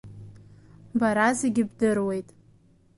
[0.99, 2.27] Бара зегьы бдыруеит…